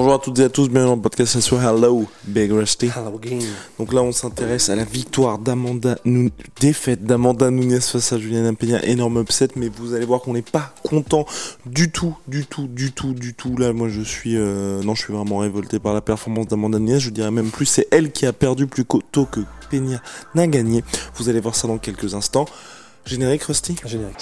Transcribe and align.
Bonjour 0.00 0.14
à 0.14 0.18
toutes 0.20 0.38
et 0.38 0.44
à 0.44 0.48
tous, 0.48 0.68
bienvenue 0.68 0.90
dans 0.90 0.94
le 0.94 1.02
podcast 1.02 1.40
sur 1.40 1.60
Hello 1.60 2.06
Big 2.24 2.52
Rusty. 2.52 2.86
Hello 2.86 3.16
again. 3.16 3.40
Donc 3.80 3.92
là 3.92 4.00
on 4.00 4.12
s'intéresse 4.12 4.68
à 4.68 4.76
la 4.76 4.84
victoire 4.84 5.40
d'Amanda, 5.40 5.98
Nou- 6.04 6.30
défaite 6.60 7.02
d'Amanda 7.02 7.50
Nunes 7.50 7.80
face 7.80 8.12
à 8.12 8.18
Juliana 8.18 8.52
Peña, 8.52 8.80
énorme 8.84 9.20
upset, 9.22 9.48
mais 9.56 9.68
vous 9.68 9.94
allez 9.94 10.04
voir 10.04 10.20
qu'on 10.20 10.34
n'est 10.34 10.42
pas 10.42 10.72
content 10.84 11.26
du 11.66 11.90
tout, 11.90 12.16
du 12.28 12.46
tout, 12.46 12.68
du 12.68 12.92
tout, 12.92 13.12
du 13.12 13.34
tout. 13.34 13.56
Là 13.56 13.72
moi 13.72 13.88
je 13.88 14.02
suis, 14.02 14.36
euh, 14.36 14.80
non 14.84 14.94
je 14.94 15.02
suis 15.02 15.12
vraiment 15.12 15.38
révolté 15.38 15.80
par 15.80 15.94
la 15.94 16.00
performance 16.00 16.46
d'Amanda 16.46 16.78
Nunes, 16.78 17.00
je 17.00 17.10
dirais 17.10 17.32
même 17.32 17.50
plus, 17.50 17.66
c'est 17.66 17.88
elle 17.90 18.12
qui 18.12 18.24
a 18.24 18.32
perdu 18.32 18.68
plus 18.68 18.84
tôt 19.10 19.24
que 19.26 19.40
Peña 19.68 20.00
n'a 20.36 20.46
gagné. 20.46 20.84
Vous 21.16 21.28
allez 21.28 21.40
voir 21.40 21.56
ça 21.56 21.66
dans 21.66 21.78
quelques 21.78 22.14
instants. 22.14 22.44
Générique 23.04 23.42
Rusty? 23.42 23.74
Générique. 23.84 24.20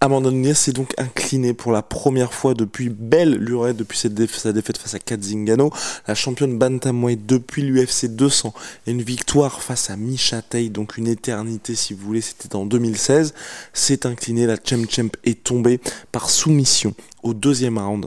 Amanda 0.00 0.30
Nunes 0.30 0.54
s'est 0.54 0.72
donc 0.72 0.94
inclinée 0.96 1.54
pour 1.54 1.72
la 1.72 1.82
première 1.82 2.32
fois 2.32 2.54
depuis 2.54 2.88
belle 2.88 3.34
lurette, 3.34 3.76
depuis 3.76 3.98
sa 3.98 4.08
défaite 4.52 4.78
face 4.78 4.94
à 4.94 5.00
Kat 5.00 5.20
Zingano, 5.20 5.72
la 6.06 6.14
championne 6.14 6.56
bantamweight 6.56 7.26
depuis 7.26 7.62
l'UFC 7.62 8.06
200 8.06 8.54
et 8.86 8.92
une 8.92 9.02
victoire 9.02 9.60
face 9.60 9.90
à 9.90 9.96
Misha 9.96 10.40
donc 10.70 10.98
une 10.98 11.08
éternité 11.08 11.74
si 11.74 11.94
vous 11.94 12.06
voulez, 12.06 12.20
c'était 12.20 12.54
en 12.54 12.64
2016, 12.64 13.34
s'est 13.72 14.06
inclinée, 14.06 14.46
la 14.46 14.56
Champ 14.64 14.84
Champ 14.88 15.10
est 15.24 15.42
tombée 15.42 15.80
par 16.12 16.30
soumission 16.30 16.94
au 17.24 17.34
deuxième 17.34 17.76
round 17.76 18.06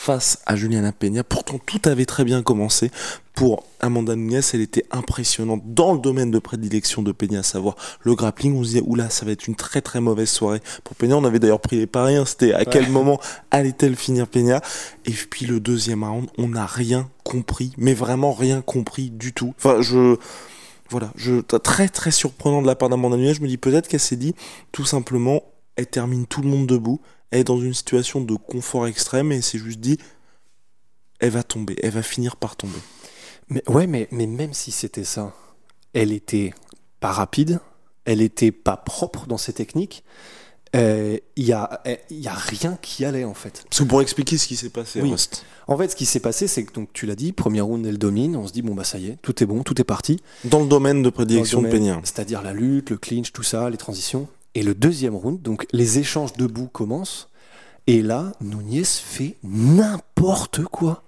face 0.00 0.38
à 0.46 0.56
Juliana 0.56 0.92
Peña. 0.92 1.24
Pourtant, 1.24 1.58
tout 1.64 1.80
avait 1.84 2.06
très 2.06 2.24
bien 2.24 2.42
commencé 2.42 2.90
pour 3.34 3.64
Amanda 3.80 4.16
Nunes. 4.16 4.40
Elle 4.52 4.60
était 4.60 4.84
impressionnante 4.90 5.62
dans 5.66 5.92
le 5.92 5.98
domaine 5.98 6.30
de 6.30 6.38
prédilection 6.38 7.02
de 7.02 7.12
Peña, 7.12 7.40
à 7.40 7.42
savoir 7.42 7.76
le 8.02 8.14
grappling. 8.14 8.54
On 8.56 8.62
se 8.62 8.68
disait, 8.68 8.82
oula, 8.86 9.10
ça 9.10 9.26
va 9.26 9.32
être 9.32 9.46
une 9.46 9.54
très 9.54 9.80
très 9.80 10.00
mauvaise 10.00 10.30
soirée 10.30 10.60
pour 10.84 10.96
Peña. 10.96 11.16
On 11.16 11.24
avait 11.24 11.38
d'ailleurs 11.38 11.60
pris 11.60 11.76
les 11.76 11.86
paris. 11.86 12.16
hein. 12.16 12.24
C'était 12.24 12.52
à 12.52 12.64
quel 12.64 12.88
moment 12.90 13.20
allait-elle 13.50 13.96
finir 13.96 14.26
Peña 14.28 14.60
Et 15.04 15.12
puis 15.12 15.46
le 15.46 15.60
deuxième 15.60 16.04
round, 16.04 16.28
on 16.38 16.48
n'a 16.48 16.66
rien 16.66 17.08
compris, 17.24 17.72
mais 17.76 17.94
vraiment 17.94 18.32
rien 18.32 18.60
compris 18.62 19.10
du 19.10 19.32
tout. 19.32 19.54
Enfin, 19.58 19.82
je 19.82 20.16
voilà, 20.90 21.12
je 21.16 21.40
très 21.40 21.88
très 21.88 22.10
surprenant 22.10 22.62
de 22.62 22.66
la 22.66 22.74
part 22.74 22.88
d'Amanda 22.88 23.16
Nunes. 23.16 23.34
Je 23.34 23.42
me 23.42 23.48
dis 23.48 23.58
peut-être 23.58 23.88
qu'elle 23.88 24.00
s'est 24.00 24.16
dit 24.16 24.34
tout 24.72 24.84
simplement, 24.86 25.42
elle 25.76 25.86
termine 25.86 26.26
tout 26.26 26.40
le 26.40 26.48
monde 26.48 26.66
debout. 26.66 27.00
Elle 27.30 27.40
est 27.40 27.44
dans 27.44 27.60
une 27.60 27.74
situation 27.74 28.20
de 28.20 28.34
confort 28.34 28.86
extrême 28.86 29.32
et 29.32 29.42
s'est 29.42 29.58
juste 29.58 29.80
dit, 29.80 29.98
elle 31.20 31.30
va 31.30 31.42
tomber, 31.42 31.76
elle 31.82 31.90
va 31.90 32.02
finir 32.02 32.36
par 32.36 32.56
tomber. 32.56 32.78
Mais 33.48 33.62
ouais, 33.68 33.86
mais, 33.86 34.08
mais 34.10 34.26
même 34.26 34.52
si 34.54 34.70
c'était 34.72 35.04
ça, 35.04 35.34
elle 35.94 36.12
était 36.12 36.52
pas 37.00 37.12
rapide, 37.12 37.60
elle 38.04 38.22
était 38.22 38.52
pas 38.52 38.76
propre 38.76 39.26
dans 39.26 39.38
ses 39.38 39.52
techniques. 39.52 40.04
Il 40.74 41.20
y, 41.38 41.52
a, 41.52 41.82
il 42.10 42.20
y 42.20 42.28
a 42.28 42.34
rien 42.34 42.78
qui 42.82 43.04
allait 43.04 43.24
en 43.24 43.32
fait. 43.34 43.64
Parce 43.68 43.80
que 43.82 43.84
pour 43.88 44.02
expliquer 44.02 44.36
ce 44.36 44.46
qui 44.46 44.54
s'est 44.54 44.68
passé, 44.68 45.00
Oui. 45.00 45.10
Rust. 45.12 45.44
En 45.66 45.76
fait, 45.76 45.88
ce 45.88 45.96
qui 45.96 46.06
s'est 46.06 46.20
passé, 46.20 46.46
c'est 46.46 46.64
que 46.64 46.72
donc 46.72 46.90
tu 46.92 47.06
l'as 47.06 47.14
dit, 47.14 47.32
premier 47.32 47.60
round 47.62 47.84
elle 47.86 47.98
domine, 47.98 48.36
on 48.36 48.46
se 48.46 48.52
dit 48.52 48.62
bon 48.62 48.74
bah 48.74 48.84
ça 48.84 48.98
y 48.98 49.08
est, 49.08 49.16
tout 49.22 49.42
est 49.42 49.46
bon, 49.46 49.62
tout 49.62 49.80
est 49.80 49.84
parti. 49.84 50.20
dans 50.44 50.60
le 50.60 50.66
domaine 50.66 51.02
de 51.02 51.10
prédilection 51.10 51.62
de 51.62 51.68
Peña. 51.68 52.00
C'est-à-dire 52.04 52.42
la 52.42 52.52
lutte, 52.52 52.90
le 52.90 52.98
clinch, 52.98 53.32
tout 53.32 53.42
ça, 53.42 53.68
les 53.70 53.76
transitions. 53.78 54.28
Et 54.58 54.62
le 54.64 54.74
deuxième 54.74 55.14
round, 55.14 55.40
donc 55.40 55.68
les 55.70 56.00
échanges 56.00 56.32
debout 56.32 56.66
commencent. 56.66 57.28
Et 57.86 58.02
là, 58.02 58.32
Nunez 58.40 58.82
fait 58.82 59.36
n'importe 59.44 60.64
quoi. 60.64 61.04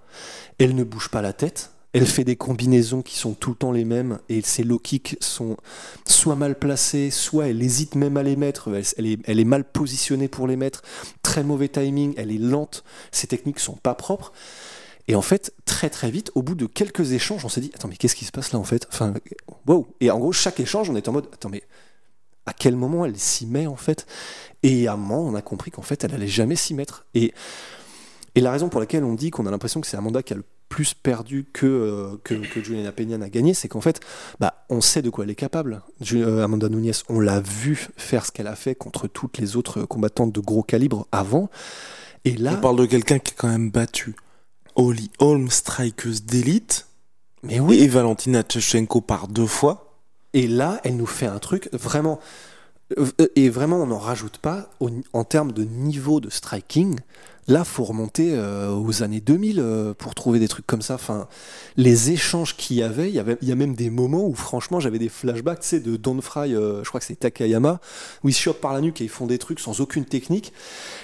Elle 0.57 0.73
ne 0.73 0.85
bouge 0.85 1.09
pas 1.09 1.21
la 1.21 1.33
tête. 1.33 1.71
Elle 1.91 2.05
fait 2.05 2.23
des 2.23 2.37
combinaisons 2.37 3.01
qui 3.01 3.17
sont 3.17 3.33
tout 3.33 3.49
le 3.49 3.55
temps 3.57 3.73
les 3.73 3.83
mêmes 3.83 4.19
et 4.29 4.41
ses 4.41 4.63
low 4.63 4.79
kicks 4.79 5.17
sont 5.19 5.57
soit 6.05 6.37
mal 6.37 6.57
placés, 6.57 7.11
soit 7.11 7.49
elle 7.49 7.61
hésite 7.61 7.95
même 7.95 8.15
à 8.15 8.23
les 8.23 8.37
mettre. 8.37 8.69
Elle, 8.95 9.05
est, 9.05 9.27
est 9.27 9.43
mal 9.43 9.65
positionnée 9.65 10.29
pour 10.29 10.47
les 10.47 10.55
mettre. 10.55 10.81
Très 11.21 11.43
mauvais 11.43 11.67
timing. 11.67 12.13
Elle 12.15 12.31
est 12.31 12.37
lente. 12.37 12.85
Ses 13.11 13.27
techniques 13.27 13.59
sont 13.59 13.75
pas 13.75 13.95
propres. 13.95 14.31
Et 15.09 15.15
en 15.15 15.21
fait, 15.21 15.53
très 15.65 15.89
très 15.89 16.09
vite, 16.09 16.31
au 16.35 16.41
bout 16.41 16.55
de 16.55 16.67
quelques 16.67 17.11
échanges, 17.11 17.43
on 17.43 17.49
s'est 17.49 17.59
dit 17.59 17.71
Attends, 17.75 17.89
mais 17.89 17.97
qu'est-ce 17.97 18.15
qui 18.15 18.23
se 18.23 18.31
passe 18.31 18.53
là 18.53 18.59
en 18.59 18.63
fait? 18.63 18.87
Enfin, 18.93 19.13
wow. 19.67 19.93
Et 19.99 20.09
en 20.09 20.19
gros, 20.19 20.31
chaque 20.31 20.61
échange, 20.61 20.89
on 20.89 20.95
était 20.95 21.09
en 21.09 21.13
mode 21.13 21.27
Attends, 21.33 21.49
mais 21.49 21.63
à 22.45 22.53
quel 22.53 22.75
moment 22.75 23.05
elle 23.05 23.17
s'y 23.17 23.45
met 23.45 23.67
en 23.67 23.75
fait 23.75 24.05
Et 24.63 24.87
à 24.87 24.93
un 24.93 24.97
moment, 24.97 25.21
on 25.21 25.35
a 25.35 25.41
compris 25.41 25.71
qu'en 25.71 25.81
fait, 25.81 26.03
elle 26.03 26.13
allait 26.13 26.27
jamais 26.27 26.55
s'y 26.55 26.73
mettre. 26.73 27.05
Et, 27.13 27.33
et 28.35 28.41
la 28.41 28.51
raison 28.51 28.69
pour 28.69 28.79
laquelle 28.79 29.03
on 29.03 29.13
dit 29.13 29.29
qu'on 29.31 29.45
a 29.45 29.51
l'impression 29.51 29.81
que 29.81 29.87
c'est 29.87 29.97
Amanda 29.97 30.23
qui 30.23 30.33
a 30.33 30.37
le 30.37 30.43
plus 30.69 30.93
perdu 30.93 31.45
que, 31.51 31.65
euh, 31.65 32.17
que, 32.23 32.33
que 32.33 32.63
Juliana 32.63 32.93
Peña 32.93 33.17
n'a 33.17 33.29
gagné, 33.29 33.53
c'est 33.53 33.67
qu'en 33.67 33.81
fait, 33.81 33.99
bah, 34.39 34.65
on 34.69 34.79
sait 34.79 35.01
de 35.01 35.09
quoi 35.09 35.25
elle 35.25 35.29
est 35.29 35.35
capable. 35.35 35.81
Euh, 36.13 36.43
Amanda 36.43 36.69
Nunes, 36.69 36.93
on 37.09 37.19
l'a 37.19 37.41
vu 37.41 37.89
faire 37.97 38.25
ce 38.25 38.31
qu'elle 38.31 38.47
a 38.47 38.55
fait 38.55 38.73
contre 38.73 39.07
toutes 39.07 39.37
les 39.37 39.57
autres 39.57 39.83
combattantes 39.83 40.31
de 40.31 40.39
gros 40.39 40.63
calibre 40.63 41.07
avant. 41.11 41.49
Et 42.23 42.37
là, 42.37 42.53
On 42.57 42.61
parle 42.61 42.77
de 42.77 42.85
quelqu'un 42.85 43.19
qui 43.19 43.33
a 43.33 43.35
quand 43.37 43.49
même 43.49 43.69
battu 43.69 44.15
Holly 44.75 45.11
Holm, 45.19 45.49
strikeuse 45.49 46.23
d'élite, 46.23 46.87
mais 47.43 47.59
oui, 47.59 47.79
et 47.79 47.87
Valentina 47.87 48.43
Tchechenko 48.43 49.01
par 49.01 49.27
deux 49.27 49.47
fois. 49.47 49.90
Et 50.33 50.47
là, 50.47 50.79
elle 50.83 50.95
nous 50.97 51.05
fait 51.05 51.25
un 51.25 51.39
truc 51.39 51.69
vraiment. 51.73 52.19
euh, 52.97 53.07
Et 53.35 53.49
vraiment, 53.49 53.77
on 53.77 53.87
n'en 53.87 53.99
rajoute 53.99 54.37
pas 54.37 54.69
en 55.13 55.23
termes 55.23 55.51
de 55.51 55.63
niveau 55.63 56.19
de 56.19 56.29
striking. 56.29 56.99
Là, 57.47 57.63
faut 57.65 57.83
remonter 57.83 58.33
euh, 58.33 58.71
aux 58.73 59.01
années 59.03 59.19
2000 59.19 59.59
euh, 59.59 59.93
pour 59.93 60.13
trouver 60.15 60.39
des 60.39 60.47
trucs 60.47 60.67
comme 60.67 60.81
ça. 60.81 60.93
Enfin, 60.93 61.27
les 61.75 62.11
échanges 62.11 62.55
qu'il 62.55 62.77
y 62.77 62.83
avait, 62.83 63.09
il 63.09 63.15
y 63.15 63.51
a 63.51 63.55
même 63.55 63.75
des 63.75 63.89
moments 63.89 64.25
où, 64.25 64.35
franchement, 64.35 64.79
j'avais 64.79 64.99
des 64.99 65.09
flashbacks, 65.09 65.59
tu 65.61 65.67
sais, 65.67 65.79
de 65.79 65.97
Don 65.97 66.21
Fry, 66.21 66.51
je 66.51 66.87
crois 66.87 66.99
que 66.99 67.05
c'est 67.05 67.15
Takayama, 67.19 67.81
où 68.23 68.29
ils 68.29 68.33
se 68.33 68.41
chopent 68.41 68.61
par 68.61 68.73
la 68.73 68.81
nuque 68.81 69.01
et 69.01 69.05
ils 69.05 69.09
font 69.09 69.25
des 69.25 69.39
trucs 69.39 69.59
sans 69.59 69.81
aucune 69.81 70.05
technique. 70.05 70.53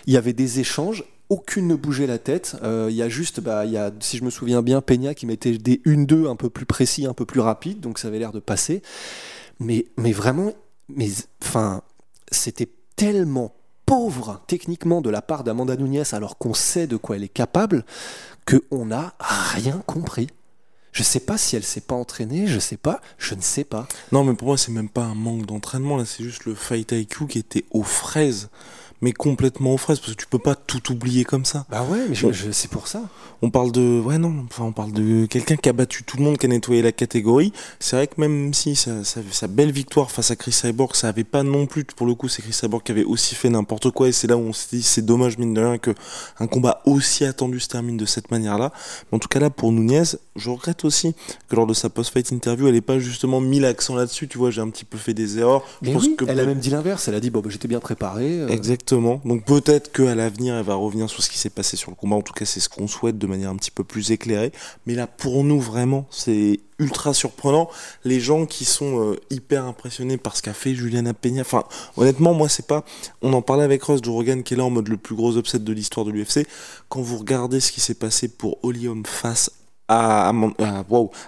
Il 0.06 0.14
y 0.14 0.18
avait 0.18 0.34
des 0.34 0.60
échanges. 0.60 1.04
Aucune 1.30 1.68
ne 1.68 1.76
bougeait 1.76 2.08
la 2.08 2.20
tête. 2.20 2.56
Euh, 2.64 2.88
Il 2.90 2.96
y 2.96 3.02
a 3.02 3.10
juste, 3.10 3.40
bah, 3.40 3.66
y 3.66 3.78
a, 3.78 3.92
si 4.00 4.18
je 4.18 4.24
me 4.24 4.30
souviens 4.30 4.62
bien, 4.62 4.82
Peña 4.82 5.14
qui 5.14 5.26
mettait 5.26 5.58
des 5.58 5.82
1-2 5.86 6.30
un 6.30 6.36
peu 6.36 6.50
plus 6.50 6.66
précis, 6.66 7.06
un 7.06 7.14
peu 7.14 7.26
plus 7.26 7.42
rapides, 7.42 7.80
donc 7.80 8.00
ça 8.00 8.08
avait 8.08 8.20
l'air 8.20 8.32
de 8.32 8.40
passer. 8.40 8.82
Mais, 9.60 9.86
vraiment, 9.98 10.54
mais, 10.90 11.10
c'était 12.32 12.70
tellement 12.96 13.54
pauvre 13.86 14.42
techniquement 14.48 15.02
de 15.02 15.10
la 15.10 15.22
part 15.22 15.44
d'Amanda 15.44 15.76
Nunes 15.78 16.04
alors 16.12 16.38
qu'on 16.38 16.54
sait 16.54 16.88
de 16.88 16.98
quoi 16.98 17.16
elle 17.16 17.24
est 17.24 17.30
capable 17.30 17.86
qu'on 18.46 18.86
n'a 18.86 19.16
rien 19.20 19.82
compris. 19.86 20.28
Je 20.92 21.03
sais 21.03 21.20
pas 21.20 21.38
si 21.38 21.56
elle 21.56 21.64
s'est 21.64 21.81
pas 21.81 21.96
entraînée, 21.96 22.48
je 22.48 22.59
sais 22.59 22.78
pas, 22.78 23.02
je 23.18 23.36
ne 23.36 23.42
sais 23.42 23.64
pas. 23.64 23.88
Non, 24.12 24.24
mais 24.24 24.34
pour 24.34 24.48
moi, 24.48 24.58
c'est 24.58 24.72
même 24.72 24.90
pas 24.90 25.03
un 25.03 25.16
manque 25.16 25.46
d'entraînement, 25.46 25.98
là, 25.98 26.06
c'est 26.06 26.24
juste 26.24 26.46
le 26.46 26.56
fight 26.56 26.92
IQ 26.92 27.28
qui 27.28 27.40
était 27.40 27.66
aux 27.72 27.84
fraises. 27.84 28.50
Mais 29.00 29.12
complètement 29.13 29.75
aux 29.75 29.78
fraises, 29.78 30.00
parce 30.00 30.13
que 30.13 30.18
tu 30.18 30.25
peux 30.25 30.39
pas 30.39 30.56
tout 30.56 30.92
oublier 30.92 31.24
comme 31.24 31.45
ça. 31.45 31.68
Bah 31.69 31.84
ouais, 31.88 32.00
mais 32.10 32.16
je- 32.16 32.31
je- 32.31 32.50
c'est 32.50 32.68
pour 32.72 32.88
ça. 32.88 33.04
On 33.44 33.51
parle 33.51 33.72
de, 33.72 34.01
ouais 34.04 34.18
non, 34.18 34.34
enfin 34.50 34.63
on 34.63 34.72
parle 34.72 34.92
de 34.92 35.28
quelqu'un 35.28 35.56
qui 35.56 35.69
a 35.69 35.74
battu 35.74 36.04
tout 36.04 36.18
le 36.18 36.24
monde, 36.24 36.39
qui 36.39 36.48
a 36.48 36.50
nettoyé 36.50 36.81
la 36.81 36.92
catégorie. 36.92 37.54
C'est 37.80 37.95
vrai 37.95 38.07
que 38.07 38.19
même 38.19 38.56
si 38.56 38.75
sa, 38.75 39.04
sa- 39.04 39.22
sa 39.31 39.45
belle 39.48 39.72
victoire 39.72 40.10
face 40.10 40.31
à 40.31 40.36
Chris 40.36 40.51
Cyborg, 40.51 40.95
ça 40.95 41.10
avait 41.10 41.24
pas 41.24 41.44
non 41.44 41.68
plus, 41.68 41.84
pour 41.84 42.07
le 42.07 42.16
coup, 42.16 42.28
c'est 42.28 42.42
Chris 42.42 42.54
Cyborg 42.54 42.81
qui 42.81 42.92
avait 42.92 43.04
aussi 43.04 43.36
fait 43.36 43.50
n'importe 43.51 43.92
quoi. 43.92 44.07
Et 44.07 44.12
c'est 44.12 44.25
là 44.25 44.36
où 44.36 44.39
on 44.42 44.54
s'est 44.54 44.78
dit, 44.78 44.81
c'est 44.81 45.06
dommage 45.06 45.38
mine 45.38 45.54
de 45.54 45.62
rien 45.62 45.78
que 45.78 45.94
un 46.39 46.48
combat 46.48 46.81
aussi 46.88 47.24
attendu 47.24 47.60
se 47.60 47.68
termine 47.68 47.98
de 47.98 48.06
cette 48.07 48.31
manière-là. 48.31 48.74
Mais 49.12 49.18
en 49.18 49.19
tout 49.19 49.28
cas 49.28 49.39
là, 49.39 49.51
pour 49.51 49.72
Nunez, 49.72 50.01
je 50.38 50.50
regrette 50.50 50.86
aussi 50.86 51.16
que 51.50 51.56
lors 51.56 51.68
de 51.68 51.74
sa 51.74 51.89
post-fight 51.89 52.31
interview, 52.31 52.68
elle 52.68 52.75
n'ait 52.75 52.81
pas 52.81 53.00
justement 53.00 53.42
mis 53.42 53.60
l'accent 53.60 53.95
là-dessus. 53.95 54.28
Tu 54.28 54.38
vois, 54.38 54.51
j'ai 54.51 54.62
un 54.62 54.69
petit 54.69 54.86
peu 54.86 54.98
fait 54.98 55.13
des 55.13 55.39
erreurs. 55.39 55.63
Je 55.81 55.92
pense 55.92 56.07
que 56.18 56.25
elle 56.28 56.39
a 56.39 56.45
même 56.45 56.60
dit 56.60 56.69
l'inverse. 56.69 57.07
Elle 57.07 57.16
a 57.16 57.19
dit 57.19 57.30
bon, 57.30 57.42
bah, 57.42 57.50
j'étais 57.50 57.68
bien 57.68 57.80
préparé. 57.80 58.39
Euh. 58.39 58.48
Exactement. 58.48 59.22
Donc 59.25 59.45
peut-être 59.45 59.92
qu'à 59.92 60.16
l'avenir, 60.16 60.56
elle 60.56 60.66
va 60.66 60.75
revenir 60.75 61.10
sur 61.10 61.24
ce 61.24 61.30
qui 61.30 61.38
s'est 61.38 61.50
passé 61.50 61.78
sur 61.78 61.92
le 61.92 61.95
combat. 61.95 62.16
En 62.16 62.22
tout 62.22 62.34
cas, 62.34 62.45
c'est 62.45 62.60
ce 62.60 62.69
qu'on 62.69 62.88
souhaite 62.88 63.18
de 63.18 63.28
manière 63.28 63.50
un 63.50 63.56
petit 63.56 63.72
peu 63.72 63.84
plus 63.84 64.12
éclairée. 64.12 64.51
Mais 64.86 64.95
là, 64.95 65.07
pour 65.07 65.44
nous, 65.44 65.60
vraiment, 65.60 66.07
c'est 66.10 66.60
ultra 66.80 67.13
surprenant. 67.13 67.69
Les 68.04 68.19
gens 68.19 68.45
qui 68.45 68.66
sont 68.66 69.01
euh, 69.01 69.19
hyper 69.30 69.66
impressionnés 69.66 70.18
par 70.18 70.36
ce 70.38 70.42
qu'a 70.42 70.54
fait 70.54 70.75
Juliana 70.75 71.13
Peña. 71.13 71.42
Enfin, 71.42 71.63
honnêtement, 71.95 72.34
moi, 72.34 72.50
c'est 72.50 72.68
pas. 72.68 72.84
On 73.22 73.34
en 73.34 73.42
parlait 73.42 73.63
avec 73.63 73.84
Ross 73.84 74.01
Joe 74.04 74.25
qui 74.44 74.54
est 74.54 74.57
là 74.57 74.66
en 74.66 74.69
mode 74.69 74.88
le 74.88 74.98
plus 74.98 75.16
gros 75.16 75.38
upset 75.38 75.60
de 75.60 75.74
l'histoire 75.74 76.06
de 76.06 76.12
l'UFC. 76.12 76.48
Quand 76.89 77.01
vous 77.01 77.18
regardez 77.18 77.60
ce 77.60 77.72
qui 77.72 77.81
s'est 77.81 77.94
passé 77.94 78.28
pour 78.28 78.57
Olium 78.63 79.06
face 79.06 79.51
à, 79.88 80.30
à, 80.30 80.84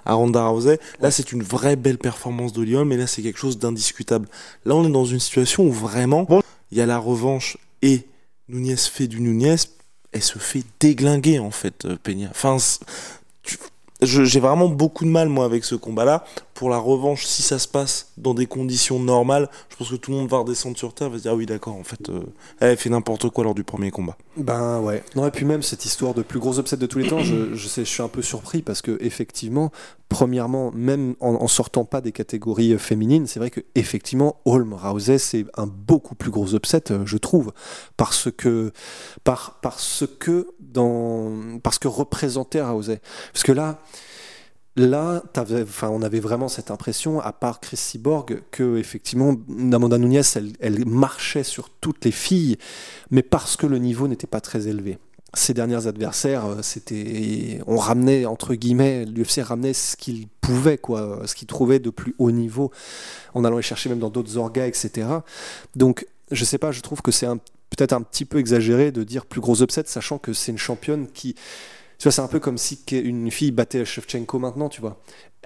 à 0.05 0.13
Ronda 0.13 0.45
Rousey. 0.47 0.79
Là, 0.99 1.11
c'est 1.11 1.31
une 1.31 1.43
vraie 1.43 1.75
belle 1.75 1.97
performance 1.97 2.53
de 2.53 2.61
Lyon, 2.61 2.85
mais 2.85 2.97
là, 2.97 3.07
c'est 3.07 3.21
quelque 3.21 3.39
chose 3.39 3.57
d'indiscutable. 3.57 4.27
Là, 4.65 4.75
on 4.75 4.85
est 4.85 4.91
dans 4.91 5.05
une 5.05 5.19
situation 5.19 5.63
où 5.63 5.71
vraiment, 5.71 6.27
il 6.71 6.77
y 6.77 6.81
a 6.81 6.85
la 6.85 6.97
revanche 6.97 7.57
et 7.81 8.05
Nunez 8.47 8.77
fait 8.77 9.07
du 9.07 9.21
Nunez, 9.21 9.55
elle 10.11 10.23
se 10.23 10.39
fait 10.39 10.63
déglinguer, 10.79 11.39
en 11.39 11.51
fait, 11.51 11.85
euh, 11.85 11.97
Peña. 12.01 12.29
Enfin, 12.31 12.57
j'ai 14.01 14.39
vraiment 14.39 14.67
beaucoup 14.67 15.05
de 15.05 15.09
mal, 15.09 15.29
moi, 15.29 15.45
avec 15.45 15.63
ce 15.63 15.75
combat-là. 15.75 16.25
Pour 16.59 16.69
la 16.69 16.77
revanche, 16.77 17.25
si 17.25 17.41
ça 17.41 17.57
se 17.57 17.69
passe 17.69 18.11
dans 18.17 18.33
des 18.33 18.45
conditions 18.45 18.99
normales, 18.99 19.47
je 19.69 19.77
pense 19.77 19.91
que 19.91 19.95
tout 19.95 20.11
le 20.11 20.17
monde 20.17 20.27
va 20.27 20.39
redescendre 20.39 20.77
sur 20.77 20.93
terre, 20.93 21.09
va 21.09 21.15
se 21.15 21.21
dire, 21.21 21.31
ah 21.31 21.35
oui, 21.35 21.45
d'accord, 21.45 21.77
en 21.77 21.85
fait, 21.85 22.09
euh, 22.09 22.19
elle 22.59 22.75
fait 22.75 22.89
n'importe 22.89 23.29
quoi 23.29 23.45
lors 23.45 23.55
du 23.55 23.63
premier 23.63 23.91
combat. 23.91 24.17
Ben 24.35 24.81
ouais. 24.81 25.01
Non, 25.15 25.25
et 25.25 25.31
puis 25.31 25.45
même 25.45 25.63
cette 25.63 25.85
histoire 25.85 26.13
de 26.13 26.21
plus 26.21 26.37
gros 26.37 26.59
upset 26.59 26.75
de 26.75 26.85
tous 26.85 26.99
les 26.99 27.07
temps, 27.07 27.19
je, 27.19 27.55
sais, 27.55 27.85
je 27.85 27.89
suis 27.89 28.03
un 28.03 28.09
peu 28.09 28.21
surpris 28.21 28.61
parce 28.61 28.81
que, 28.81 28.97
effectivement, 28.99 29.71
premièrement, 30.09 30.73
même 30.73 31.15
en, 31.21 31.47
sortant 31.47 31.85
pas 31.85 32.01
des 32.01 32.11
catégories 32.11 32.77
féminines, 32.77 33.25
c'est 33.25 33.39
vrai 33.39 33.51
que, 33.51 33.61
effectivement, 33.75 34.41
Holm 34.43 34.73
Rousey, 34.73 35.17
c'est 35.17 35.45
un 35.55 35.65
beaucoup 35.65 36.15
plus 36.15 36.29
gros 36.29 36.55
upset, 36.55 36.91
euh, 36.91 37.05
je 37.05 37.15
trouve. 37.15 37.53
Parce 37.95 38.29
que, 38.35 38.73
par, 39.23 39.59
parce 39.61 40.03
que, 40.19 40.47
dans, 40.59 41.57
parce 41.63 41.79
que 41.79 41.87
représentait 41.87 42.61
Rousey. 42.61 42.99
Parce 43.31 43.43
que 43.43 43.53
là, 43.53 43.79
Là, 44.79 45.21
on 45.81 46.01
avait 46.01 46.21
vraiment 46.21 46.47
cette 46.47 46.71
impression, 46.71 47.19
à 47.19 47.33
part 47.33 47.59
Chris 47.59 47.75
Cyborg, 47.75 48.43
que 48.49 48.77
effectivement, 48.77 49.35
Amanda 49.73 49.97
Nunes, 49.97 50.23
elle, 50.61 50.85
marchait 50.85 51.43
sur 51.43 51.69
toutes 51.69 52.05
les 52.05 52.11
filles, 52.11 52.57
mais 53.11 53.21
parce 53.21 53.57
que 53.57 53.67
le 53.67 53.77
niveau 53.77 54.07
n'était 54.07 54.25
pas 54.25 54.39
très 54.39 54.69
élevé. 54.69 54.97
Ses 55.33 55.53
derniers 55.53 55.85
adversaires, 55.85 56.45
euh, 56.45 56.61
c'était, 56.61 57.61
on 57.67 57.75
ramenait 57.75 58.25
entre 58.25 58.55
guillemets, 58.55 59.03
l'UFC 59.03 59.41
ramenait 59.43 59.73
ce 59.73 59.97
qu'il 59.97 60.27
pouvait, 60.39 60.79
ce 61.25 61.35
qu'il 61.35 61.49
trouvait 61.49 61.79
de 61.79 61.89
plus 61.89 62.15
haut 62.17 62.31
niveau, 62.31 62.71
en 63.33 63.43
allant 63.43 63.57
les 63.57 63.63
chercher 63.63 63.89
même 63.89 63.99
dans 63.99 64.09
d'autres 64.09 64.37
orgas, 64.37 64.65
etc. 64.65 65.07
Donc, 65.75 66.07
je 66.31 66.45
sais 66.45 66.57
pas, 66.57 66.71
je 66.71 66.79
trouve 66.79 67.01
que 67.01 67.11
c'est 67.11 67.27
peut-être 67.69 67.91
un 67.91 68.01
petit 68.01 68.23
peu 68.23 68.37
exagéré 68.37 68.93
de 68.93 69.03
dire 69.03 69.25
plus 69.25 69.41
gros 69.41 69.61
upset, 69.61 69.83
sachant 69.87 70.19
que 70.19 70.31
c'est 70.31 70.53
une 70.53 70.57
championne 70.57 71.07
qui 71.13 71.35
tu 71.99 72.03
vois, 72.03 72.13
c'est 72.13 72.21
un 72.21 72.27
peu 72.27 72.39
comme 72.39 72.57
si 72.57 72.79
une 72.91 73.29
fille 73.29 73.51
battait 73.51 73.83
Shevchenko 73.83 74.39
maintenant, 74.39 74.69
tu 74.69 74.79
vois. 74.79 75.01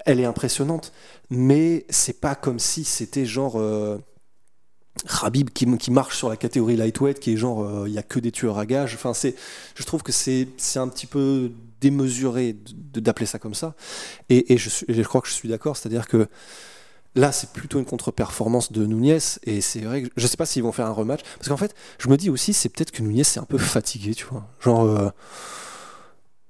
Elle 0.06 0.20
est 0.20 0.24
impressionnante, 0.24 0.92
mais 1.28 1.84
c'est 1.90 2.20
pas 2.20 2.36
comme 2.36 2.60
si 2.60 2.84
c'était 2.84 3.26
genre 3.26 3.58
euh, 3.58 3.98
Rabib 5.04 5.50
qui, 5.50 5.66
marche 5.90 6.16
sur 6.16 6.28
la 6.28 6.36
catégorie 6.36 6.76
lightweight, 6.76 7.18
qui 7.18 7.32
est 7.32 7.36
genre 7.36 7.64
euh, 7.64 7.88
il 7.88 7.92
y 7.92 7.98
a 7.98 8.04
que 8.04 8.20
des 8.20 8.30
tueurs 8.30 8.58
à 8.58 8.66
gages. 8.66 8.94
Enfin, 8.94 9.14
c'est, 9.14 9.34
je 9.74 9.82
trouve 9.82 10.04
que 10.04 10.12
c'est 10.12 10.46
un 10.76 10.88
petit 10.88 11.06
peu 11.06 11.50
démesuré 11.80 12.56
d'appeler 12.94 13.26
ça 13.26 13.40
comme 13.40 13.54
ça. 13.54 13.74
Et, 14.30 14.56
je, 14.56 15.02
crois 15.02 15.20
que 15.20 15.28
je 15.28 15.34
suis 15.34 15.48
d'accord, 15.48 15.76
c'est-à-dire 15.76 16.08
que 16.08 16.28
Là, 17.16 17.30
c'est 17.30 17.50
plutôt 17.50 17.78
une 17.78 17.84
contre-performance 17.84 18.72
de 18.72 18.84
Nunez, 18.86 19.18
et 19.44 19.60
c'est 19.60 19.82
vrai 19.82 20.02
que 20.02 20.08
je 20.16 20.26
sais 20.26 20.36
pas 20.36 20.46
s'ils 20.46 20.64
vont 20.64 20.72
faire 20.72 20.86
un 20.86 20.90
rematch, 20.90 21.20
parce 21.38 21.48
qu'en 21.48 21.56
fait, 21.56 21.72
je 22.00 22.08
me 22.08 22.16
dis 22.16 22.28
aussi, 22.28 22.52
c'est 22.52 22.68
peut-être 22.68 22.90
que 22.90 23.02
Nunez 23.02 23.22
c'est 23.22 23.38
un 23.38 23.44
peu 23.44 23.56
fatigué, 23.56 24.16
tu 24.16 24.26
vois. 24.26 24.48
Genre, 24.58 24.82
euh, 24.82 25.10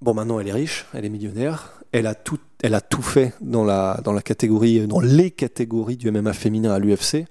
Bon, 0.05 0.13
maintenant 0.13 0.39
elle 0.39 0.49
est 0.49 0.53
riche, 0.53 0.85
elle 0.93 1.07
est 1.07 1.09
millionnaire, 1.09 1.81
elle 1.91 2.07
a 2.07 2.15
tout, 2.15 2.39
elle 2.63 2.75
a 2.75 2.83
tout 2.83 3.01
fait 3.01 3.33
dans 3.41 3.65
la, 3.65 3.99
dans 4.05 4.13
la 4.13 4.21
catégorie, 4.21 4.87
dans 4.87 5.01
les 5.01 5.31
catégories 5.31 5.97
du 5.97 6.11
MMA 6.11 6.35
féminin 6.35 6.73
à 6.73 6.79
l'UFC. 6.79 7.25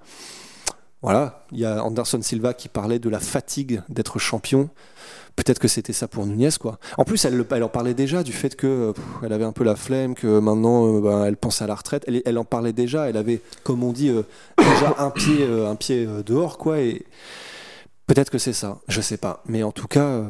Voilà, 1.03 1.45
il 1.51 1.59
y 1.59 1.65
a 1.65 1.85
Anderson 1.85 2.19
Silva 2.23 2.55
qui 2.55 2.69
parlait 2.69 2.97
de 2.97 3.09
la 3.09 3.19
fatigue 3.19 3.83
d'être 3.89 4.17
champion. 4.17 4.71
Peut-être 5.35 5.59
que 5.59 5.67
c'était 5.67 5.93
ça 5.93 6.07
pour 6.07 6.25
Nunez, 6.25 6.49
quoi. 6.59 6.79
En 6.97 7.03
plus, 7.03 7.23
elle, 7.25 7.45
elle, 7.51 7.63
en 7.63 7.69
parlait 7.69 7.93
déjà 7.93 8.23
du 8.23 8.33
fait 8.33 8.55
que 8.55 8.95
elle 9.21 9.33
avait 9.33 9.45
un 9.45 9.51
peu 9.51 9.63
la 9.63 9.75
flemme, 9.75 10.15
que 10.15 10.39
maintenant, 10.39 10.95
euh, 10.95 10.99
bah, 10.99 11.25
elle 11.27 11.37
pensait 11.37 11.65
à 11.65 11.67
la 11.67 11.75
retraite. 11.75 12.03
Elle, 12.25 12.39
en 12.39 12.43
parlait 12.43 12.73
déjà. 12.73 13.07
Elle 13.07 13.17
avait, 13.17 13.39
comme 13.63 13.83
on 13.83 13.91
dit, 13.91 14.09
euh, 14.09 14.23
déjà 14.57 14.95
un 14.97 15.11
pied, 15.11 15.43
euh, 15.43 15.69
un 15.69 15.75
pied 15.75 16.07
dehors, 16.25 16.57
quoi. 16.57 16.79
Et 16.79 17.05
peut-être 18.07 18.31
que 18.31 18.39
c'est 18.39 18.51
ça. 18.51 18.79
Je 18.87 18.99
sais 18.99 19.17
pas. 19.17 19.43
Mais 19.45 19.61
en 19.61 19.71
tout 19.71 19.87
cas, 19.87 20.23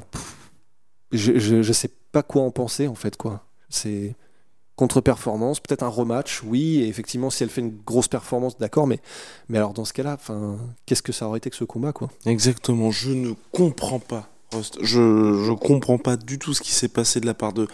je, 1.13 1.39
je, 1.39 1.61
je 1.61 1.71
sais 1.71 1.87
pas 1.87 2.02
quoi 2.21 2.43
en 2.43 2.51
penser 2.51 2.87
en 2.87 2.95
fait 2.95 3.17
quoi. 3.17 3.45
C'est 3.69 4.15
contre-performance, 4.75 5.59
peut-être 5.59 5.83
un 5.83 5.87
rematch, 5.87 6.41
oui, 6.43 6.81
et 6.81 6.87
effectivement 6.87 7.29
si 7.29 7.43
elle 7.43 7.49
fait 7.49 7.61
une 7.61 7.77
grosse 7.85 8.07
performance, 8.07 8.57
d'accord, 8.57 8.87
mais, 8.87 8.99
mais 9.47 9.57
alors 9.59 9.73
dans 9.73 9.85
ce 9.85 9.93
cas-là, 9.93 10.17
qu'est-ce 10.85 11.03
que 11.03 11.11
ça 11.11 11.27
aurait 11.27 11.37
été 11.37 11.49
que 11.49 11.55
ce 11.55 11.63
combat 11.63 11.93
quoi? 11.93 12.09
Exactement, 12.25 12.91
je 12.91 13.11
ne 13.11 13.33
comprends 13.51 13.99
pas. 13.99 14.29
Je, 14.81 14.99
je 15.01 15.51
comprends 15.53 15.97
pas 15.97 16.15
du 16.15 16.37
tout 16.37 16.53
ce 16.53 16.61
qui 16.61 16.71
s'est 16.71 16.87
passé 16.87 17.19
de 17.19 17.25
la 17.25 17.33
part 17.33 17.53
de 17.53 17.67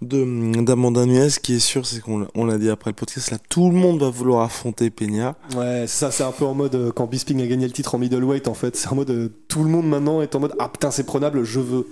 d'Amanda 0.00 1.04
Nuez. 1.04 1.28
Ce 1.30 1.38
qui 1.38 1.56
est 1.56 1.60
sûr, 1.60 1.86
c'est 1.86 2.00
qu'on 2.00 2.44
l'a 2.44 2.58
dit 2.58 2.70
après 2.70 2.90
le 2.90 2.94
podcast, 2.94 3.30
là, 3.30 3.38
tout 3.50 3.68
le 3.68 3.76
monde 3.76 4.00
va 4.00 4.08
vouloir 4.08 4.42
affronter 4.42 4.88
Peña. 4.90 5.36
Ouais, 5.54 5.84
ça, 5.86 6.10
c'est 6.10 6.24
un 6.24 6.32
peu 6.32 6.44
en 6.44 6.54
mode 6.54 6.74
euh, 6.74 6.90
quand 6.90 7.06
Bisping 7.06 7.42
a 7.42 7.46
gagné 7.46 7.66
le 7.66 7.72
titre 7.72 7.94
en 7.94 7.98
middleweight, 7.98 8.48
en 8.48 8.54
fait. 8.54 8.76
C'est 8.76 8.88
en 8.88 8.94
mode 8.94 9.10
euh, 9.10 9.28
tout 9.48 9.62
le 9.62 9.68
monde 9.68 9.86
maintenant 9.86 10.22
est 10.22 10.34
en 10.34 10.40
mode 10.40 10.54
ah 10.58 10.68
putain, 10.68 10.90
c'est 10.90 11.04
prenable, 11.04 11.44
je 11.44 11.60
veux. 11.60 11.86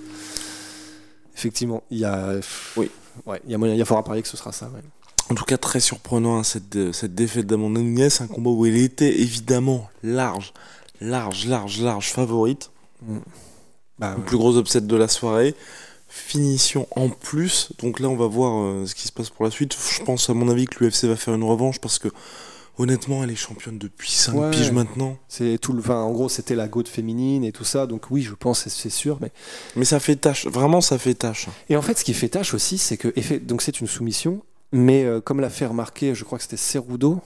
Effectivement, 1.41 1.83
il 1.91 2.01
y 2.01 2.05
a. 2.05 2.35
Oui. 2.77 2.91
Ouais, 3.25 3.41
il 3.47 3.51
y 3.51 3.55
a 3.55 3.59
moyen, 3.59 3.75
il 3.75 3.83
faudra 3.87 4.05
parier 4.05 4.21
que 4.21 4.29
ce 4.29 4.37
sera 4.37 4.53
ça. 4.53 4.71
En 5.31 5.35
tout 5.35 5.45
cas, 5.45 5.57
très 5.57 5.81
surprenant 5.81 6.37
hein, 6.37 6.43
cette, 6.43 6.93
cette 6.93 7.15
défaite 7.15 7.47
d'Amanda 7.47 7.81
Nunes, 7.81 8.11
un 8.21 8.27
combat 8.27 8.51
où 8.51 8.67
elle 8.67 8.77
était 8.77 9.21
évidemment 9.21 9.89
large, 10.03 10.53
large, 11.01 11.47
large, 11.47 11.81
large 11.81 12.13
favorite. 12.13 12.71
Mm. 13.01 13.19
Bah, 13.99 14.15
le 14.19 14.23
plus 14.23 14.37
gros 14.37 14.59
upset 14.61 14.83
de 14.83 14.97
la 14.97 15.09
soirée. 15.09 15.55
Finition 16.09 16.87
en 16.91 17.09
plus. 17.09 17.73
Donc 17.79 18.01
là, 18.01 18.09
on 18.09 18.17
va 18.17 18.27
voir 18.27 18.63
euh, 18.63 18.85
ce 18.85 18.95
qui 18.95 19.09
se 19.09 19.13
passe 19.13 19.31
pour 19.31 19.47
la 19.47 19.51
suite. 19.51 19.75
Je 19.75 20.03
pense, 20.03 20.29
à 20.29 20.35
mon 20.35 20.51
avis, 20.51 20.67
que 20.67 20.85
l'UFC 20.85 21.05
va 21.05 21.17
faire 21.17 21.35
une 21.35 21.45
revanche 21.45 21.79
parce 21.81 21.99
que 21.99 22.09
Honnêtement, 22.81 23.23
elle 23.23 23.31
est 23.31 23.37
championne 23.37 23.77
depuis 23.77 24.11
5 24.11 24.53
piges 24.53 24.73
maintenant. 24.73 25.19
C'est 25.29 25.59
tout 25.59 25.75
le, 25.75 25.87
en 25.91 26.11
gros, 26.13 26.31
c'était 26.31 26.55
la 26.55 26.67
goutte 26.67 26.89
féminine 26.89 27.45
et 27.45 27.53
tout 27.53 27.63
ça. 27.63 27.87
Donc 27.87 28.07
oui, 28.11 28.23
je 28.23 28.33
pense, 28.33 28.67
c'est 28.69 28.89
sûr. 28.89 29.19
Mais 29.21 29.31
mais 29.77 29.85
ça 29.85 30.01
fait 30.01 30.17
tâche. 30.17 30.47
Vraiment, 30.47 30.81
ça 30.81 30.97
fait 30.97 31.13
tâche. 31.13 31.49
Et 31.69 31.77
en 31.77 31.83
fait, 31.83 31.99
ce 31.99 32.05
qui 32.05 32.15
fait 32.15 32.31
tâche 32.31 32.55
aussi, 32.55 32.79
c'est 32.79 32.97
que 32.97 33.13
donc 33.41 33.61
c'est 33.61 33.83
une 33.83 33.87
soumission. 33.87 34.41
Mais 34.73 35.05
euh, 35.05 35.21
comme 35.21 35.41
l'a 35.41 35.51
fait 35.51 35.67
remarquer, 35.67 36.15
je 36.15 36.25
crois 36.25 36.39
que 36.39 36.45
c'était 36.45 36.57
Cerudo. 36.57 37.21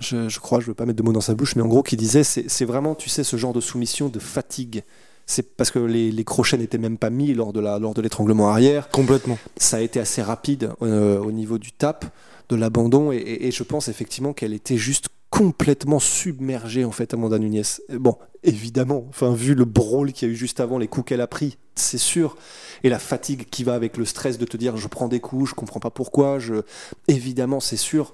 Je, 0.00 0.28
je, 0.28 0.38
crois, 0.38 0.60
je 0.60 0.66
veux 0.66 0.74
pas 0.74 0.84
mettre 0.84 0.98
de 0.98 1.02
mots 1.02 1.14
dans 1.14 1.22
sa 1.22 1.34
bouche, 1.34 1.56
mais 1.56 1.62
en 1.62 1.68
gros, 1.68 1.82
qui 1.82 1.96
disait, 1.96 2.22
c'est 2.22 2.64
vraiment, 2.66 2.94
tu 2.94 3.08
sais, 3.08 3.24
ce 3.24 3.38
genre 3.38 3.54
de 3.54 3.62
soumission 3.62 4.10
de 4.10 4.18
fatigue. 4.18 4.82
C'est 5.24 5.56
parce 5.56 5.70
que 5.70 5.78
les, 5.78 6.12
les 6.12 6.24
crochets 6.24 6.58
n'étaient 6.58 6.76
même 6.76 6.98
pas 6.98 7.08
mis 7.08 7.32
lors 7.32 7.54
de 7.54 7.60
la 7.60 7.78
lors 7.78 7.94
de 7.94 8.02
l'étranglement 8.02 8.50
arrière. 8.50 8.90
Complètement. 8.90 9.38
Ça 9.56 9.78
a 9.78 9.80
été 9.80 9.98
assez 9.98 10.20
rapide 10.20 10.72
euh, 10.82 11.18
au 11.20 11.32
niveau 11.32 11.56
du 11.56 11.72
tap 11.72 12.04
de 12.50 12.56
l'abandon 12.56 13.12
et, 13.12 13.50
je 13.50 13.62
pense 13.62 13.88
effectivement 13.88 14.32
qu'elle 14.32 14.52
était 14.52 14.76
juste 14.76 15.08
complètement 15.30 16.00
submergée 16.00 16.84
en 16.84 16.90
fait 16.90 17.14
Amanda 17.14 17.38
Nunes. 17.38 17.62
Bon, 17.90 18.16
évidemment, 18.42 19.06
enfin 19.08 19.32
vu 19.32 19.54
le 19.54 19.64
brawl 19.64 20.12
qu'il 20.12 20.28
y 20.28 20.30
a 20.30 20.34
eu 20.34 20.36
juste 20.36 20.60
avant, 20.60 20.76
les 20.76 20.88
coups 20.88 21.06
qu'elle 21.08 21.20
a 21.20 21.28
pris, 21.28 21.56
c'est 21.76 21.98
sûr, 21.98 22.36
et 22.82 22.88
la 22.88 22.98
fatigue 22.98 23.46
qui 23.48 23.62
va 23.62 23.74
avec 23.74 23.96
le 23.96 24.04
stress 24.04 24.38
de 24.38 24.44
te 24.44 24.56
dire 24.56 24.76
je 24.76 24.88
prends 24.88 25.08
des 25.08 25.20
coups, 25.20 25.50
je 25.50 25.54
comprends 25.54 25.80
pas 25.80 25.90
pourquoi, 25.90 26.38
je 26.38 26.54
évidemment 27.08 27.60
c'est 27.60 27.76
sûr. 27.76 28.12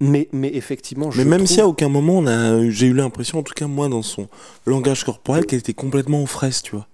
Mais, 0.00 0.28
mais 0.30 0.54
effectivement, 0.54 1.10
je 1.10 1.18
Mais 1.18 1.28
même 1.28 1.46
si 1.46 1.60
à 1.60 1.66
aucun 1.66 1.88
moment 1.88 2.22
j'ai 2.70 2.86
eu 2.86 2.94
l'impression, 2.94 3.40
en 3.40 3.42
tout 3.42 3.54
cas 3.54 3.66
moi 3.66 3.88
dans 3.88 4.02
son 4.02 4.28
langage 4.64 5.04
corporel, 5.04 5.44
qu'elle 5.44 5.58
était 5.58 5.74
complètement 5.74 6.22
aux 6.22 6.26
fraises, 6.26 6.62
tu 6.62 6.76
vois. 6.76 6.86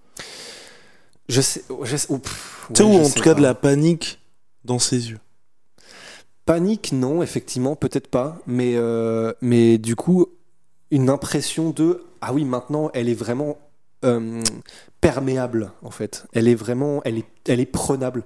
Je 1.28 1.40
sais, 1.40 1.62
je 1.82 1.96
sais, 1.96 2.06
tu 2.08 2.14
sais, 2.74 2.82
ou 2.82 2.96
en 2.96 3.10
tout 3.10 3.22
cas 3.22 3.34
de 3.34 3.42
la 3.42 3.54
panique 3.54 4.20
dans 4.64 4.78
ses 4.78 5.10
yeux. 5.10 5.18
Panique, 6.46 6.92
non, 6.92 7.22
effectivement, 7.22 7.74
peut-être 7.74 8.08
pas, 8.08 8.38
mais, 8.46 8.74
euh, 8.76 9.32
mais 9.40 9.78
du 9.78 9.96
coup, 9.96 10.26
une 10.90 11.08
impression 11.08 11.70
de 11.70 12.04
ah 12.20 12.32
oui, 12.32 12.44
maintenant, 12.44 12.90
elle 12.94 13.10
est 13.10 13.14
vraiment 13.14 13.58
euh, 14.04 14.42
perméable, 15.02 15.72
en 15.82 15.90
fait. 15.90 16.26
Elle 16.32 16.48
est 16.48 16.54
vraiment, 16.54 17.02
elle 17.04 17.18
est, 17.18 17.66
prenable. 17.66 18.24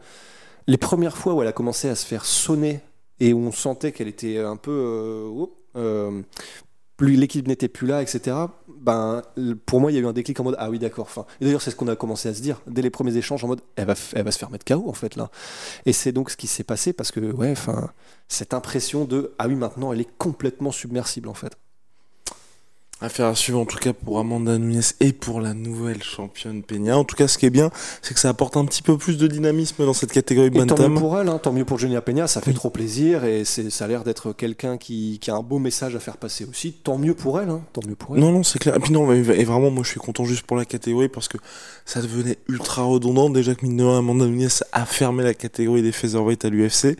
Les 0.68 0.76
premières 0.76 1.16
fois 1.16 1.34
où 1.34 1.42
elle 1.42 1.48
a 1.48 1.52
commencé 1.52 1.88
à 1.88 1.96
se 1.96 2.06
faire 2.06 2.24
sonner 2.24 2.80
et 3.18 3.32
où 3.32 3.40
on 3.40 3.50
sentait 3.50 3.90
qu'elle 3.90 4.06
était 4.06 4.38
un 4.38 4.56
peu 4.56 4.70
euh, 5.76 6.22
plus 6.98 7.14
l'équipe 7.14 7.46
n'était 7.46 7.68
plus 7.68 7.86
là, 7.86 8.02
etc. 8.02 8.36
Ben, 8.80 9.22
pour 9.64 9.80
moi, 9.80 9.90
il 9.90 9.94
y 9.94 9.98
a 9.98 10.00
eu 10.02 10.06
un 10.06 10.12
déclic 10.12 10.38
en 10.40 10.44
mode 10.44 10.56
ah 10.58 10.68
oui, 10.68 10.78
d'accord. 10.78 11.08
D'ailleurs, 11.40 11.62
c'est 11.62 11.70
ce 11.70 11.76
qu'on 11.76 11.88
a 11.88 11.96
commencé 11.96 12.28
à 12.28 12.34
se 12.34 12.42
dire 12.42 12.60
dès 12.66 12.82
les 12.82 12.90
premiers 12.90 13.16
échanges 13.16 13.42
en 13.44 13.48
mode 13.48 13.62
elle 13.76 13.86
va, 13.86 13.94
elle 14.14 14.24
va 14.24 14.30
se 14.32 14.38
faire 14.38 14.50
mettre 14.50 14.64
KO 14.64 14.88
en 14.88 14.92
fait 14.92 15.16
là. 15.16 15.30
Et 15.86 15.94
c'est 15.94 16.12
donc 16.12 16.28
ce 16.28 16.36
qui 16.36 16.48
s'est 16.48 16.64
passé 16.64 16.92
parce 16.92 17.12
que 17.12 17.20
ouais, 17.20 17.52
enfin, 17.52 17.90
cette 18.26 18.52
impression 18.52 19.04
de 19.04 19.32
ah 19.38 19.46
oui, 19.46 19.54
maintenant 19.54 19.92
elle 19.92 20.00
est 20.00 20.18
complètement 20.18 20.72
submersible 20.72 21.28
en 21.28 21.34
fait. 21.34 21.56
Affaire 23.00 23.26
à 23.26 23.36
suivre 23.36 23.60
en 23.60 23.64
tout 23.64 23.78
cas 23.78 23.92
pour 23.92 24.18
Amanda 24.18 24.58
Nunes 24.58 24.82
et 24.98 25.12
pour 25.12 25.40
la 25.40 25.54
nouvelle 25.54 26.02
championne 26.02 26.64
Peña. 26.64 26.98
En 26.98 27.04
tout 27.04 27.14
cas, 27.14 27.28
ce 27.28 27.38
qui 27.38 27.46
est 27.46 27.50
bien, 27.50 27.70
c'est 28.02 28.12
que 28.12 28.18
ça 28.18 28.28
apporte 28.28 28.56
un 28.56 28.64
petit 28.64 28.82
peu 28.82 28.98
plus 28.98 29.16
de 29.18 29.28
dynamisme 29.28 29.84
dans 29.86 29.92
cette 29.92 30.10
catégorie 30.10 30.48
Et 30.48 30.50
tant 30.50 30.66
bantam. 30.66 30.92
mieux 30.94 30.98
pour 30.98 31.16
elle, 31.16 31.28
hein, 31.28 31.38
tant 31.40 31.52
mieux 31.52 31.64
pour 31.64 31.78
Julia 31.78 32.00
Peña, 32.00 32.26
ça 32.26 32.40
fait 32.40 32.50
Oui. 32.50 32.56
trop 32.56 32.70
plaisir 32.70 33.24
et 33.24 33.44
ça 33.44 33.84
a 33.84 33.86
l'air 33.86 34.02
d'être 34.02 34.32
quelqu'un 34.32 34.78
qui, 34.78 35.20
qui 35.20 35.30
a 35.30 35.36
un 35.36 35.42
beau 35.42 35.60
message 35.60 35.94
à 35.94 36.00
faire 36.00 36.16
passer 36.16 36.44
aussi. 36.44 36.72
Tant 36.72 36.98
mieux 36.98 37.14
pour 37.14 37.38
elle, 37.40 37.50
hein, 37.50 37.62
tant 37.72 37.82
mieux 37.86 37.94
pour 37.94 38.16
elle. 38.16 38.20
Non, 38.20 38.32
non, 38.32 38.42
c'est 38.42 38.58
clair. 38.58 38.74
Et 38.74 38.80
puis 38.80 38.92
non, 38.92 39.12
et 39.12 39.22
vraiment, 39.44 39.70
moi, 39.70 39.84
je 39.84 39.90
suis 39.90 40.00
content 40.00 40.24
juste 40.24 40.42
pour 40.42 40.56
la 40.56 40.64
catégorie 40.64 41.08
parce 41.08 41.28
que 41.28 41.38
ça 41.84 42.02
devenait 42.02 42.38
ultra 42.48 42.82
redondant. 42.82 43.30
Déjà 43.30 43.54
que 43.54 43.64
mine 43.64 43.76
de 43.76 43.84
rien, 43.84 43.98
Amanda 43.98 44.26
Nunes 44.26 44.48
a 44.72 44.84
fermé 44.86 45.22
la 45.22 45.34
catégorie 45.34 45.82
des 45.82 45.92
featherweight 45.92 46.44
à 46.44 46.48
l'UFC. 46.50 46.96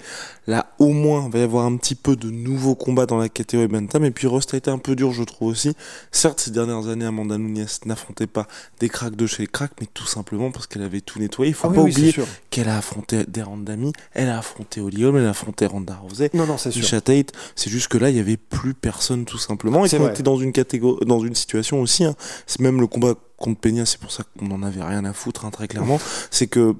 Là, 0.46 0.66
au 0.78 0.90
moins, 0.92 1.24
il 1.26 1.32
va 1.32 1.40
y 1.40 1.42
avoir 1.42 1.66
un 1.66 1.76
petit 1.76 1.96
peu 1.96 2.14
de 2.14 2.30
nouveaux 2.30 2.76
combats 2.76 3.04
dans 3.06 3.18
la 3.18 3.28
catégorie 3.28 3.66
bantam. 3.66 4.04
Et 4.04 4.12
puis, 4.12 4.28
Rust 4.28 4.54
a 4.54 4.56
été 4.58 4.70
un 4.70 4.78
peu 4.78 4.94
dur, 4.94 5.10
je 5.12 5.24
trouve 5.24 5.48
aussi. 5.48 5.72
Certes, 6.10 6.40
ces 6.40 6.50
dernières 6.50 6.88
années, 6.88 7.04
Amanda 7.04 7.38
Nunes 7.38 7.66
n'affrontait 7.84 8.26
pas 8.26 8.46
des 8.80 8.88
cracks 8.88 9.16
de 9.16 9.26
chez 9.26 9.42
les 9.44 9.46
cracks, 9.46 9.72
mais 9.80 9.86
tout 9.92 10.06
simplement 10.06 10.50
parce 10.50 10.66
qu'elle 10.66 10.82
avait 10.82 11.00
tout 11.00 11.18
nettoyé. 11.18 11.50
Il 11.50 11.54
faut 11.54 11.68
Ah 11.70 11.74
pas 11.74 11.82
oui, 11.82 11.92
oublier 11.92 12.14
qu'elle 12.50 12.68
a 12.68 12.78
affronté 12.78 13.24
Deran 13.26 13.56
Dami, 13.58 13.92
elle 14.14 14.28
a 14.28 14.38
affronté 14.38 14.80
Holm, 14.80 15.16
elle 15.16 15.26
a 15.26 15.30
affronté 15.30 15.66
Ronda 15.66 15.94
Rousey. 15.96 16.30
Non, 16.34 16.46
non. 16.46 16.56
Misha 16.66 17.00
Tate, 17.00 17.32
c'est 17.56 17.70
juste 17.70 17.88
que 17.88 17.98
là, 17.98 18.10
il 18.10 18.16
y 18.16 18.20
avait 18.20 18.36
plus 18.36 18.74
personne 18.74 19.24
tout 19.24 19.38
simplement. 19.38 19.84
Et 19.84 19.88
qu'on 19.90 20.08
était 20.08 20.22
dans 20.22 20.38
une 20.38 20.52
catégorie, 20.52 21.04
dans 21.06 21.20
une 21.20 21.34
situation 21.34 21.80
aussi. 21.80 22.04
hein. 22.04 22.14
C'est 22.46 22.60
même 22.60 22.80
le 22.80 22.86
combat 22.86 23.14
contre 23.36 23.60
Peña, 23.60 23.86
c'est 23.86 24.00
pour 24.00 24.10
ça 24.10 24.24
qu'on 24.38 24.50
en 24.50 24.62
avait 24.62 24.82
rien 24.82 25.04
à 25.04 25.12
foutre, 25.12 25.44
hein, 25.44 25.50
très 25.50 25.68
clairement. 25.68 26.00
c'est 26.30 26.48
que 26.48 26.74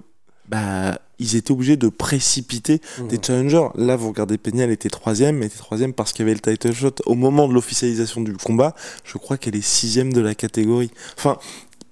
bah 0.49 0.99
ils 1.21 1.35
étaient 1.35 1.51
obligés 1.51 1.77
de 1.77 1.89
précipiter 1.89 2.81
Mhm. 3.01 3.09
des 3.09 3.19
challengers. 3.21 3.69
Là, 3.75 3.97
vous 3.97 4.09
regardez 4.09 4.39
Peña, 4.39 4.65
elle 4.65 4.71
était 4.71 4.89
troisième, 4.89 5.39
elle 5.39 5.47
était 5.49 5.59
troisième 5.59 5.93
parce 5.93 6.13
qu'il 6.13 6.25
y 6.25 6.29
avait 6.31 6.35
le 6.35 6.41
title 6.41 6.73
shot. 6.73 6.95
Au 7.07 7.15
moment 7.15 7.49
de 7.49 7.55
l'officialisation 7.55 8.21
du 8.21 8.35
combat, 8.37 8.75
je 9.05 9.19
crois 9.19 9.37
qu'elle 9.37 9.57
est 9.57 9.61
sixième 9.67 10.13
de 10.13 10.21
la 10.21 10.35
catégorie. 10.35 10.91
Enfin. 11.17 11.39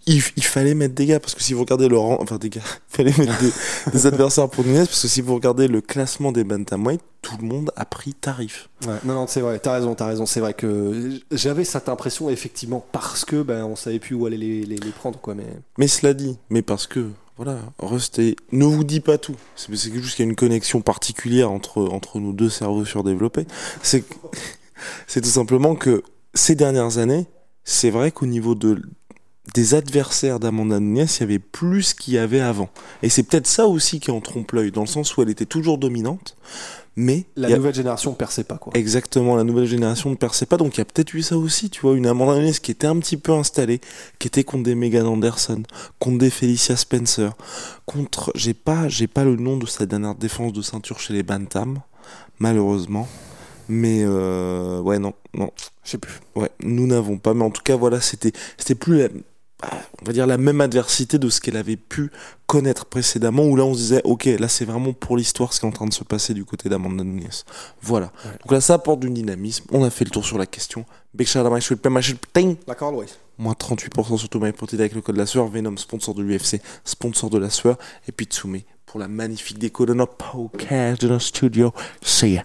Il, 0.09 0.23
il 0.37 0.45
fallait 0.45 0.75
mettre 0.75 0.95
des 0.95 1.07
gars 1.07 1.19
parce 1.19 1.35
que 1.35 1.43
si 1.43 1.53
vous 1.53 1.61
regardez 1.63 1.89
le 1.89 1.99
rang, 1.99 2.19
enfin 2.21 2.39
des 2.39 2.49
gars, 2.49 2.61
il 2.93 2.97
fallait 2.97 3.15
mettre 3.19 3.41
des, 3.41 3.51
des 3.93 4.07
adversaires 4.07 4.49
pour 4.49 4.65
Nunes 4.65 4.87
parce 4.87 5.03
que 5.03 5.09
si 5.09 5.21
vous 5.21 5.35
regardez 5.35 5.67
le 5.67 5.81
classement 5.81 6.31
des 6.31 6.45
bantamweight, 6.45 7.01
tout 7.23 7.37
le 7.41 7.47
monde 7.47 7.73
a 7.75 7.85
pris 7.85 8.15
tarif. 8.15 8.69
Ouais, 8.87 8.95
non, 9.05 9.15
non, 9.15 9.27
c'est 9.27 9.41
vrai, 9.41 9.59
t'as 9.59 9.73
raison, 9.73 9.97
t'as 9.97 10.07
raison. 10.07 10.25
C'est 10.25 10.39
vrai 10.39 10.55
que 10.55 11.19
j'avais 11.33 11.65
cette 11.65 11.89
impression, 11.89 12.31
effectivement, 12.31 12.87
parce 12.93 13.25
que 13.25 13.43
ben, 13.43 13.65
on 13.65 13.75
savait 13.75 13.99
plus 13.99 14.15
où 14.15 14.27
aller 14.27 14.37
les, 14.37 14.65
les, 14.65 14.77
les 14.77 14.91
prendre, 14.93 15.19
quoi. 15.21 15.35
Mais 15.35 15.47
Mais 15.77 15.89
cela 15.89 16.15
dit, 16.15 16.39
mais 16.51 16.63
parce 16.63 16.87
que, 16.87 17.11
voilà, 17.37 17.59
Rust 17.81 18.21
est- 18.21 18.37
ne 18.53 18.65
vous 18.65 18.85
dit 18.85 19.01
pas 19.01 19.19
tout. 19.19 19.35
C'est 19.57 19.75
juste 19.75 20.15
qu'il 20.15 20.25
y 20.25 20.29
a 20.29 20.31
une 20.31 20.37
connexion 20.37 20.83
particulière 20.83 21.51
entre, 21.51 21.83
entre 21.83 22.21
nos 22.21 22.33
deux 22.33 22.49
cerveaux 22.49 22.85
surdéveloppés. 22.85 23.47
C'est 23.83 24.05
c'est 25.07 25.21
tout 25.21 25.29
simplement 25.29 25.75
que 25.75 26.03
ces 26.35 26.55
dernières 26.55 26.99
années, 26.99 27.27
c'est 27.65 27.91
vrai 27.91 28.13
qu'au 28.13 28.27
niveau 28.27 28.55
de, 28.55 28.81
des 29.55 29.75
adversaires 29.75 30.41
d'Amanda 30.41 30.81
Nunes, 30.81 31.07
il 31.17 31.21
y 31.21 31.23
avait 31.23 31.39
plus 31.39 31.95
qu'il 31.95 32.15
y 32.15 32.19
avait 32.19 32.41
avant. 32.41 32.69
Et 33.03 33.09
c'est 33.09 33.23
peut-être 33.23 33.47
ça 33.47 33.67
aussi 33.67 34.01
qui 34.01 34.11
en 34.11 34.21
trompe 34.21 34.53
l'œil, 34.53 34.73
dans 34.73 34.81
le 34.83 34.87
sens 34.87 35.17
où 35.17 35.23
elle 35.23 35.31
était 35.31 35.47
toujours 35.47 35.79
dominante, 35.79 36.37
mais 36.97 37.25
la 37.37 37.49
a- 37.49 37.57
nouvelle 37.57 37.75
génération 37.75 38.13
perçait 38.15 38.43
pas, 38.45 38.57
quoi. 38.59 38.73
Exactement, 38.75 39.37
la 39.37 39.45
nouvelle 39.45 39.67
génération 39.67 40.11
ne 40.11 40.15
perçait 40.17 40.47
pas, 40.47 40.57
donc 40.57 40.77
il 40.77 40.79
y 40.79 40.81
a 40.81 40.85
peut-être 40.85 41.15
eu 41.15 41.23
ça 41.23 41.37
aussi, 41.37 41.69
tu 41.71 41.81
vois, 41.83 41.95
une 41.95 42.07
Amanda 42.07 42.41
Nunes 42.41 42.53
qui 42.55 42.71
était 42.71 42.87
un 42.87 42.99
petit 42.99 43.19
peu 43.19 43.33
installée, 43.33 43.81
qui 44.19 44.27
était 44.29 44.45
contre 44.45 44.65
des 44.65 44.75
Megan 44.75 45.07
Anderson, 45.07 45.63
contre 45.99 46.19
des 46.19 46.31
Felicia 46.31 46.75
Spencer, 46.77 47.33
contre, 47.85 48.33
j'ai 48.35 48.55
pas, 48.55 48.89
j'ai 48.89 49.07
pas 49.07 49.25
le 49.25 49.37
nom 49.37 49.59
de 49.59 49.67
sa 49.67 49.87
dernière 49.87 50.15
défense 50.15 50.53
de 50.55 50.63
ceinture 50.63 50.99
chez 50.99 51.13
les 51.13 51.23
Bantam, 51.23 51.81
malheureusement, 52.39 53.07
mais 53.69 54.03
euh, 54.05 54.81
ouais 54.81 54.99
non, 54.99 55.13
non, 55.35 55.51
Je 55.85 55.91
sais 55.93 55.99
plus. 55.99 56.15
ouais, 56.35 56.51
nous 56.63 56.87
n'avons 56.87 57.19
pas, 57.19 57.35
mais 57.35 57.45
en 57.45 57.51
tout 57.51 57.63
cas 57.63 57.77
voilà, 57.77 58.01
c'était, 58.01 58.33
c'était 58.57 58.75
plus, 58.75 58.99
la- 58.99 59.09
on 59.63 60.05
va 60.05 60.13
dire 60.13 60.27
la 60.27 60.39
même 60.39 60.61
adversité 60.61 61.19
de 61.19 61.29
ce 61.29 61.41
qu'elle 61.41 61.57
avait 61.57 61.77
pu 61.77 62.11
connaître 62.47 62.87
précédemment, 62.87 63.45
où 63.45 63.57
là 63.57 63.65
on 63.65 63.75
se 63.75 63.79
disait, 63.79 64.01
ok, 64.05 64.25
là 64.39 64.49
c'est 64.49 64.65
vraiment 64.65 64.93
pour 64.93 65.17
l'histoire 65.17 65.53
ce 65.53 65.61
qui 65.61 65.67
est 65.67 65.69
en 65.69 65.73
train 65.73 65.87
de 65.87 65.95
se 65.95 66.05
passer 66.05 66.35
du 66.35 66.45
côté 66.45 66.69
d'Amanda 66.69 67.05
Nunes. 67.05 67.29
Voilà. 67.83 68.13
Ouais. 68.25 68.33
Donc 68.43 68.53
là 68.53 68.61
ça 68.61 68.75
apporte 68.75 69.01
du 69.01 69.11
dynamisme, 69.11 69.65
on 69.73 69.83
a 69.85 69.91
fait 69.91 70.05
le 70.05 70.11
tour 70.11 70.25
sur 70.25 70.39
la 70.39 70.47
question. 70.47 70.85
Big 71.15 71.27
shout. 71.27 71.39
Moins 73.39 73.53
38% 73.53 74.19
sur 74.19 74.29
tout 74.29 74.41
my 74.41 74.53
avec 74.73 74.95
le 74.95 75.01
code 75.01 75.15
de 75.15 75.21
la 75.21 75.27
sueur, 75.27 75.47
Venom 75.49 75.77
sponsor 75.77 76.15
de 76.15 76.23
l'UFC, 76.23 76.61
sponsor 76.85 77.31
de 77.31 77.39
la 77.39 77.51
sueur, 77.51 77.77
et 78.09 78.13
puis 78.13 78.27
Tsume 78.27 78.61
pour 78.87 79.01
la 79.01 79.09
magnifique 79.09 79.59
déco 79.59 79.85
de 79.85 79.95
notre 79.95 80.15
podcast 80.15 81.03
de 81.03 81.09
notre 81.09 81.25
studio. 81.25 81.73
See 82.03 82.35
ya. 82.35 82.45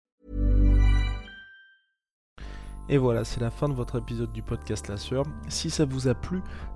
Et 2.89 2.97
voilà, 2.97 3.23
c'est 3.23 3.39
la 3.39 3.51
fin 3.51 3.69
de 3.69 3.73
votre 3.73 3.97
épisode 3.97 4.31
du 4.31 4.41
podcast 4.41 4.87
La 4.87 4.97
Sueur. 4.97 5.25
Si 5.47 5.69
ça 5.69 5.85
vous 5.85 6.07
a 6.07 6.13
plu, 6.13 6.41